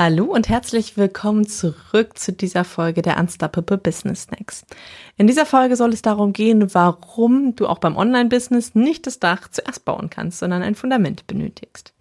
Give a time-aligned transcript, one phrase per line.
[0.00, 4.64] Hallo und herzlich willkommen zurück zu dieser Folge der Unstoppable Business Snacks.
[5.16, 9.48] In dieser Folge soll es darum gehen, warum du auch beim Online-Business nicht das Dach
[9.48, 11.94] zuerst bauen kannst, sondern ein Fundament benötigst.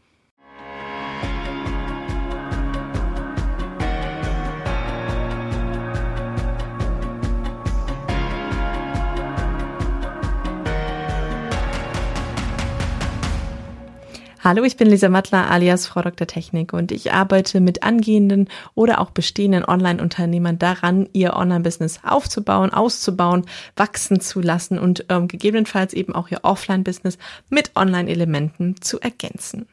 [14.48, 16.26] Hallo, ich bin Lisa Mattler alias Frau Dr.
[16.26, 23.46] Technik und ich arbeite mit angehenden oder auch bestehenden Online-Unternehmern daran, ihr Online-Business aufzubauen, auszubauen,
[23.76, 27.18] wachsen zu lassen und ähm, gegebenenfalls eben auch ihr Offline-Business
[27.50, 29.68] mit Online-Elementen zu ergänzen.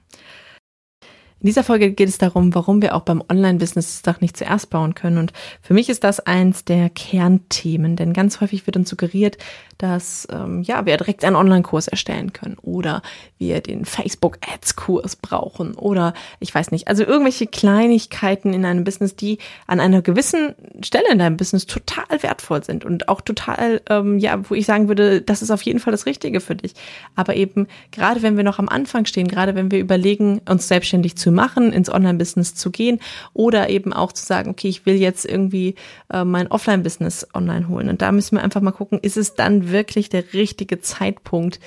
[1.45, 4.71] In dieser Folge geht es darum, warum wir auch beim Online-Business das Dach nicht zuerst
[4.71, 5.19] bauen können.
[5.19, 9.37] Und für mich ist das eins der Kernthemen, denn ganz häufig wird uns suggeriert,
[9.77, 13.03] dass ähm, ja wir direkt einen Online-Kurs erstellen können oder
[13.37, 19.37] wir den Facebook-Ads-Kurs brauchen oder ich weiß nicht, also irgendwelche Kleinigkeiten in einem Business, die
[19.67, 24.49] an einer gewissen Stelle in deinem Business total wertvoll sind und auch total, ähm, ja,
[24.49, 26.73] wo ich sagen würde, das ist auf jeden Fall das Richtige für dich.
[27.17, 31.17] Aber eben gerade wenn wir noch am Anfang stehen, gerade wenn wir überlegen, uns selbstständig
[31.17, 33.01] zu machen, ins Online-Business zu gehen
[33.33, 35.75] oder eben auch zu sagen, okay, ich will jetzt irgendwie
[36.13, 37.89] äh, mein Offline-Business online holen.
[37.89, 41.61] Und da müssen wir einfach mal gucken, ist es dann wirklich der richtige Zeitpunkt,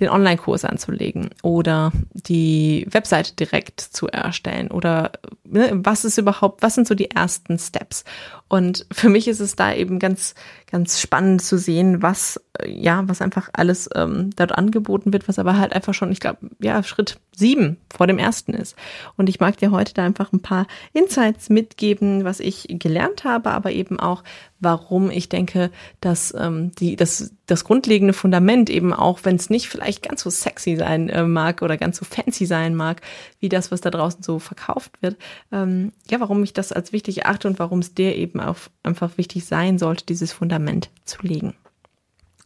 [0.00, 5.12] den Online-Kurs anzulegen oder die Webseite direkt zu erstellen oder
[5.50, 8.04] ne, was ist überhaupt, was sind so die ersten Steps?
[8.48, 10.34] Und für mich ist es da eben ganz,
[10.70, 15.58] ganz spannend zu sehen, was, ja, was einfach alles ähm, dort angeboten wird, was aber
[15.58, 18.76] halt einfach schon, ich glaube, ja, Schritt sieben vor dem ersten ist.
[19.16, 23.50] Und ich mag dir heute da einfach ein paar Insights mitgeben, was ich gelernt habe,
[23.50, 24.22] aber eben auch,
[24.60, 29.68] warum ich denke, dass ähm, die, das, das grundlegende Fundament eben auch, wenn es nicht
[29.68, 33.02] vielleicht ganz so sexy sein äh, mag oder ganz so fancy sein mag,
[33.40, 35.16] wie das, was da draußen so verkauft wird,
[35.52, 39.18] ähm, ja, warum ich das als wichtig erachte und warum es dir eben auch einfach
[39.18, 41.54] wichtig sein sollte, dieses Fundament zu legen.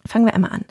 [0.07, 0.65] Fangen wir einmal an.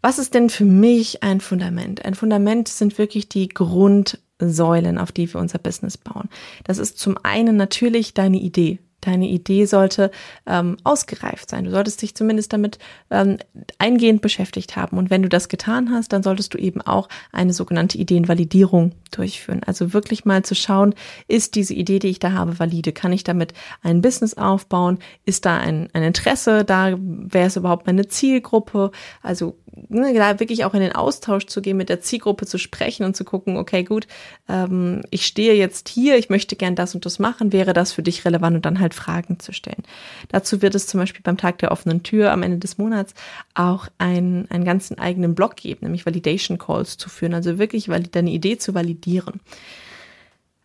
[0.00, 2.04] Was ist denn für mich ein Fundament?
[2.04, 6.28] Ein Fundament sind wirklich die Grundsäulen, auf die wir unser Business bauen.
[6.64, 8.78] Das ist zum einen natürlich deine Idee.
[9.00, 10.10] Deine Idee sollte
[10.46, 11.64] ähm, ausgereift sein.
[11.64, 12.78] Du solltest dich zumindest damit
[13.10, 13.38] ähm,
[13.78, 14.98] eingehend beschäftigt haben.
[14.98, 19.60] Und wenn du das getan hast, dann solltest du eben auch eine sogenannte Ideenvalidierung durchführen.
[19.64, 20.94] Also wirklich mal zu schauen,
[21.28, 22.92] ist diese Idee, die ich da habe, valide?
[22.92, 24.98] Kann ich damit ein Business aufbauen?
[25.24, 26.94] Ist da ein, ein Interesse da?
[26.98, 28.90] Wer ist überhaupt meine Zielgruppe?
[29.22, 29.56] Also
[29.88, 33.16] ne, da wirklich auch in den Austausch zu gehen, mit der Zielgruppe zu sprechen und
[33.16, 34.06] zu gucken, okay, gut,
[34.48, 38.02] ähm, ich stehe jetzt hier, ich möchte gern das und das machen, wäre das für
[38.02, 39.82] dich relevant und dann halt Fragen zu stellen.
[40.28, 43.14] Dazu wird es zum Beispiel beim Tag der offenen Tür am Ende des Monats
[43.54, 48.30] auch einen, einen ganzen eigenen Blog geben, nämlich Validation Calls zu führen, also wirklich deine
[48.30, 49.40] Idee zu validieren.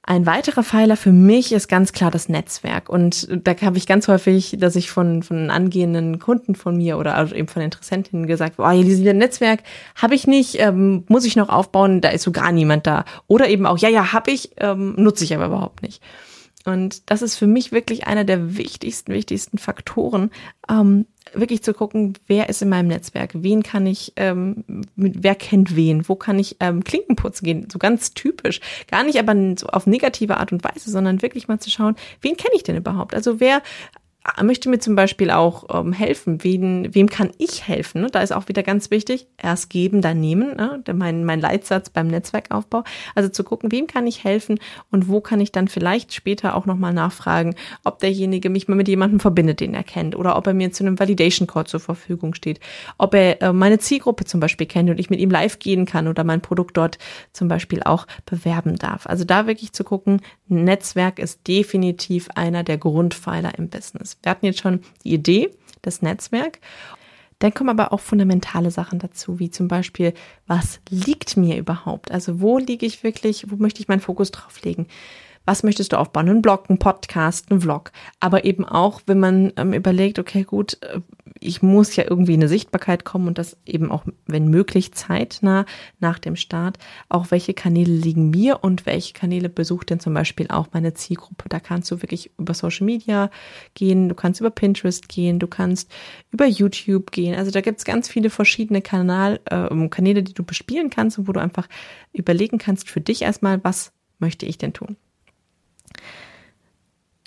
[0.06, 2.90] Ein weiterer Pfeiler für mich ist ganz klar das Netzwerk.
[2.90, 7.34] Und da habe ich ganz häufig, dass ich von, von angehenden Kunden von mir oder
[7.34, 9.64] eben von Interessentinnen gesagt, oh, dieses Netzwerk
[9.96, 13.06] habe ich nicht, ähm, muss ich noch aufbauen, da ist so gar niemand da.
[13.28, 16.04] Oder eben auch, ja, ja, habe ich, ähm, nutze ich aber überhaupt nicht.
[16.66, 20.32] Und das ist für mich wirklich einer der wichtigsten, wichtigsten Faktoren,
[20.70, 24.64] ähm, wirklich zu gucken, wer ist in meinem Netzwerk, wen kann ich, ähm,
[24.96, 28.60] mit, wer kennt wen, wo kann ich ähm, Klinken putzen gehen, so ganz typisch.
[28.90, 32.38] Gar nicht aber so auf negative Art und Weise, sondern wirklich mal zu schauen, wen
[32.38, 33.14] kenne ich denn überhaupt?
[33.14, 33.62] Also wer
[34.42, 36.44] möchte mir zum Beispiel auch ähm, helfen.
[36.44, 38.02] Wen, wem kann ich helfen?
[38.02, 38.08] Ne?
[38.10, 40.56] Da ist auch wieder ganz wichtig, erst geben, dann nehmen.
[40.56, 40.82] Ne?
[40.94, 42.84] Mein, mein Leitsatz beim Netzwerkaufbau.
[43.16, 44.60] Also zu gucken, wem kann ich helfen
[44.92, 48.88] und wo kann ich dann vielleicht später auch nochmal nachfragen, ob derjenige mich mal mit
[48.88, 52.34] jemandem verbindet, den er kennt oder ob er mir zu einem Validation Call zur Verfügung
[52.34, 52.62] steht,
[52.98, 56.08] ob er äh, meine Zielgruppe zum Beispiel kennt und ich mit ihm live gehen kann
[56.08, 56.98] oder mein Produkt dort
[57.34, 59.06] zum Beispiel auch bewerben darf.
[59.06, 64.13] Also da wirklich zu gucken, Netzwerk ist definitiv einer der Grundpfeiler im Business.
[64.22, 65.50] Wir hatten jetzt schon die Idee,
[65.82, 66.60] das Netzwerk.
[67.40, 70.14] Dann kommen aber auch fundamentale Sachen dazu, wie zum Beispiel,
[70.48, 72.12] was liegt mir überhaupt?
[72.12, 74.88] Also wo liege ich wirklich, wo möchte ich meinen Fokus drauf legen?
[75.46, 76.30] Was möchtest du aufbauen?
[76.30, 77.92] Ein Blog, ein Podcast, ein Vlog.
[78.22, 81.02] Aber eben auch, wenn man ähm, überlegt, okay, gut, äh,
[81.42, 85.66] ich muss ja irgendwie eine Sichtbarkeit kommen und das eben auch, wenn möglich, zeitnah
[86.00, 86.78] nach dem Start.
[87.10, 91.50] Auch welche Kanäle liegen mir und welche Kanäle besucht denn zum Beispiel auch meine Zielgruppe?
[91.50, 93.30] Da kannst du wirklich über Social Media
[93.74, 95.92] gehen, du kannst über Pinterest gehen, du kannst
[96.32, 97.36] über YouTube gehen.
[97.36, 101.28] Also da gibt es ganz viele verschiedene Kanal, äh, Kanäle, die du bespielen kannst und
[101.28, 101.68] wo du einfach
[102.14, 104.96] überlegen kannst für dich erstmal, was möchte ich denn tun?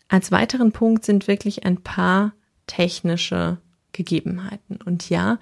[0.09, 2.33] Als weiteren Punkt sind wirklich ein paar
[2.67, 3.59] technische
[3.93, 4.79] Gegebenheiten.
[4.85, 5.39] Und ja,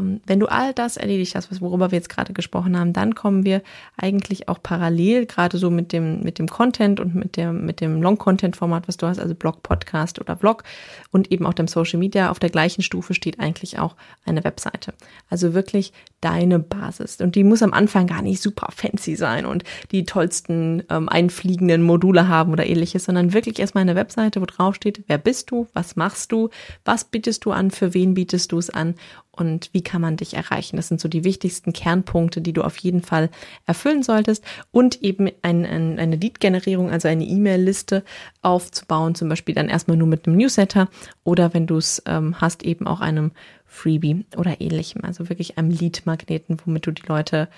[0.00, 3.62] wenn du all das erledigt hast, worüber wir jetzt gerade gesprochen haben, dann kommen wir
[3.96, 8.00] eigentlich auch parallel, gerade so mit dem, mit dem Content und mit dem, mit dem
[8.00, 10.64] Long-Content-Format, was du hast, also Blog, Podcast oder Vlog
[11.10, 12.30] und eben auch dem Social Media.
[12.30, 14.94] Auf der gleichen Stufe steht eigentlich auch eine Webseite.
[15.28, 17.20] Also wirklich deine Basis.
[17.20, 21.82] Und die muss am Anfang gar nicht super fancy sein und die tollsten ähm, einfliegenden
[21.82, 25.66] Module haben oder ähnliches, sondern wirklich erstmal eine Webseite, wo drauf steht, wer bist du,
[25.74, 26.48] was machst du,
[26.84, 28.94] was bietest du an, für wen bietest du es an
[29.34, 30.76] und wie kann man dich erreichen.
[30.76, 33.30] Das sind so die wichtigsten Kernpunkte, die du auf jeden Fall
[33.66, 38.04] erfüllen solltest und eben ein, ein, eine Lead-Generierung, also eine E-Mail-Liste
[38.42, 40.88] aufzubauen, zum Beispiel dann erstmal nur mit einem Newsletter
[41.24, 43.32] oder wenn du es ähm, hast, eben auch einem
[43.66, 47.48] Freebie oder ähnlichem, also wirklich einem Lead-Magneten, womit du die Leute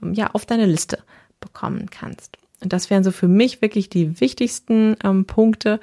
[0.00, 1.00] ähm, ja auf deine Liste
[1.40, 2.38] bekommen kannst.
[2.60, 5.80] Und das wären so für mich wirklich die wichtigsten ähm, Punkte,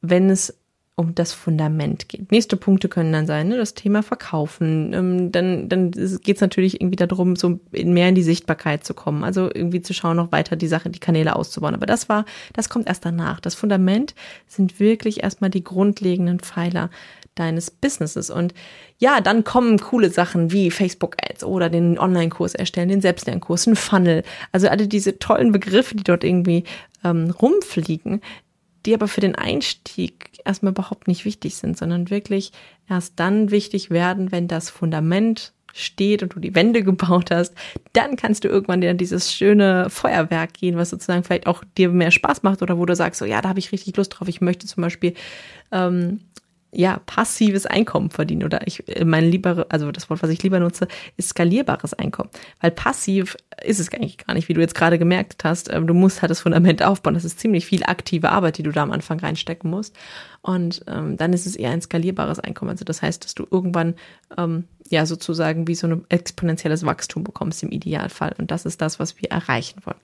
[0.00, 0.59] wenn es
[1.00, 2.30] um das Fundament geht.
[2.30, 4.92] Nächste Punkte können dann sein, ne, das Thema Verkaufen.
[4.92, 9.24] Ähm, dann dann geht es natürlich irgendwie darum, so mehr in die Sichtbarkeit zu kommen.
[9.24, 11.74] Also irgendwie zu schauen, noch weiter die Sache, die Kanäle auszubauen.
[11.74, 13.40] Aber das war, das kommt erst danach.
[13.40, 14.14] Das Fundament
[14.46, 16.90] sind wirklich erstmal die grundlegenden Pfeiler
[17.34, 18.30] deines Businesses.
[18.30, 18.54] Und
[18.98, 24.22] ja, dann kommen coole Sachen wie Facebook-Ads oder den Online-Kurs erstellen, den Selbstlernkurs, ein Funnel.
[24.52, 26.64] Also alle diese tollen Begriffe, die dort irgendwie
[27.02, 28.20] ähm, rumfliegen,
[28.86, 32.52] die aber für den Einstieg erstmal überhaupt nicht wichtig sind, sondern wirklich
[32.88, 37.54] erst dann wichtig werden, wenn das Fundament steht und du die Wände gebaut hast,
[37.92, 42.10] dann kannst du irgendwann in dieses schöne Feuerwerk gehen, was sozusagen vielleicht auch dir mehr
[42.10, 44.28] Spaß macht oder wo du sagst, so ja, da habe ich richtig Lust drauf.
[44.28, 45.14] Ich möchte zum Beispiel
[45.72, 46.20] ähm,
[46.72, 50.60] ja, passives Einkommen verdienen oder ich äh, mein lieber, also das Wort, was ich lieber
[50.60, 50.86] nutze,
[51.16, 52.30] ist skalierbares Einkommen.
[52.60, 55.72] Weil passiv ist es eigentlich gar nicht, wie du jetzt gerade gemerkt hast.
[55.72, 57.14] Ähm, du musst halt das Fundament aufbauen.
[57.14, 59.96] Das ist ziemlich viel aktive Arbeit, die du da am Anfang reinstecken musst.
[60.42, 62.70] Und ähm, dann ist es eher ein skalierbares Einkommen.
[62.70, 63.94] Also das heißt, dass du irgendwann
[64.38, 68.34] ähm, ja sozusagen wie so ein exponentielles Wachstum bekommst im Idealfall.
[68.38, 69.98] Und das ist das, was wir erreichen wollen.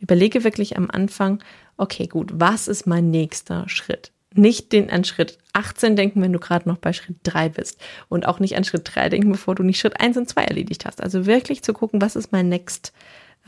[0.00, 1.42] Überlege wirklich am Anfang,
[1.76, 4.12] okay, gut, was ist mein nächster Schritt?
[4.34, 7.80] Nicht den an Schritt 18 denken, wenn du gerade noch bei Schritt 3 bist.
[8.08, 10.84] Und auch nicht an Schritt 3 denken, bevor du nicht Schritt 1 und 2 erledigt
[10.84, 11.02] hast.
[11.02, 12.92] Also wirklich zu gucken, was ist mein Next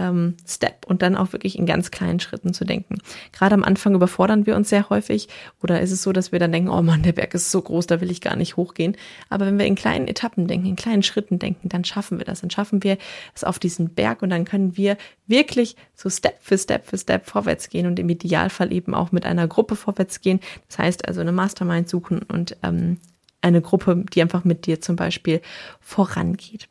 [0.00, 2.99] ähm, Step und dann auch wirklich in ganz kleinen Schritten zu denken.
[3.32, 5.29] Gerade am Anfang überfordern wir uns sehr häufig
[5.62, 7.87] oder ist es so, dass wir dann denken, oh Mann, der Berg ist so groß,
[7.87, 8.97] da will ich gar nicht hochgehen.
[9.29, 12.41] Aber wenn wir in kleinen Etappen denken, in kleinen Schritten denken, dann schaffen wir das.
[12.41, 12.97] Dann schaffen wir
[13.35, 17.26] es auf diesen Berg und dann können wir wirklich so Step für Step für Step
[17.26, 20.41] vorwärts gehen und im Idealfall eben auch mit einer Gruppe vorwärts gehen.
[20.69, 22.99] Das heißt also eine Mastermind suchen und ähm,
[23.43, 25.41] eine Gruppe, die einfach mit dir zum Beispiel
[25.81, 26.69] vorangeht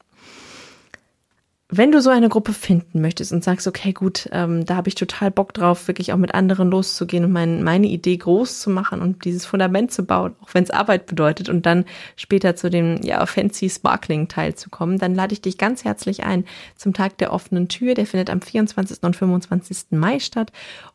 [1.71, 4.95] wenn du so eine Gruppe finden möchtest und sagst, okay, gut, ähm, da habe ich
[4.95, 9.01] total Bock drauf, wirklich auch mit anderen loszugehen und mein, meine Idee groß zu machen
[9.01, 11.85] und dieses Fundament zu bauen, auch wenn es Arbeit bedeutet und dann
[12.15, 16.23] später zu dem ja fancy Sparkling Teil zu kommen, dann lade ich dich ganz herzlich
[16.23, 16.43] ein
[16.75, 17.93] zum Tag der offenen Tür.
[17.93, 19.03] Der findet am 24.
[19.03, 19.91] und 25.
[19.91, 20.51] Mai statt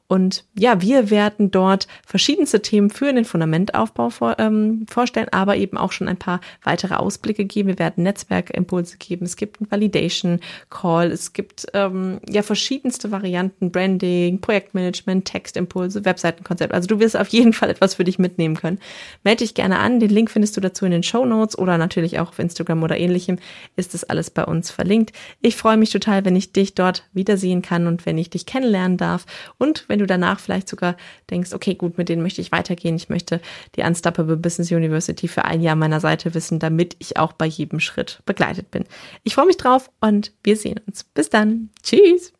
[0.06, 5.79] und ja, wir werden dort verschiedenste Themen für den Fundamentaufbau vor, ähm, vorstellen, aber eben
[5.79, 7.71] auch schon ein paar weitere Ausblicke geben.
[7.71, 9.25] Wir werden Netzwerkimpulse geben.
[9.25, 11.11] Es gibt einen Validation Call.
[11.11, 16.75] Es gibt ähm, ja verschiedenste Varianten, Branding, Projektmanagement, Textimpulse, Webseitenkonzept.
[16.75, 18.81] Also du wirst auf jeden Fall etwas für dich mitnehmen können.
[19.25, 20.01] Melde dich gerne an.
[20.01, 22.99] Den Link findest du dazu in den Show Notes oder natürlich auch auf Instagram oder
[22.99, 23.39] ähnlichem.
[23.77, 25.12] Ist das alles bei uns verlinkt.
[25.41, 28.99] Ich freue mich total, wenn ich dich dort wiedersehen kann und wenn ich dich kennenlernen
[28.99, 29.25] darf
[29.56, 30.96] und wenn wenn du danach vielleicht sogar
[31.31, 32.96] denkst, okay, gut, mit denen möchte ich weitergehen.
[32.96, 33.41] Ich möchte
[33.77, 37.79] die Unstoppable Business University für ein Jahr meiner Seite wissen, damit ich auch bei jedem
[37.79, 38.86] Schritt begleitet bin.
[39.22, 41.05] Ich freue mich drauf und wir sehen uns.
[41.05, 41.70] Bis dann.
[41.84, 42.32] Tschüss.